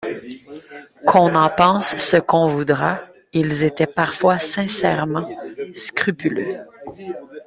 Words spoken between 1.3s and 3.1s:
en pense ce qu’on voudra,